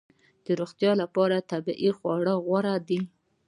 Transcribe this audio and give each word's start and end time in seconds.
د 0.45 0.47
روغتیا 0.59 0.91
لپاره 1.01 1.45
طبیعي 1.51 1.91
خواړه 1.97 2.33
غوره 2.45 2.75
دي 2.87 3.01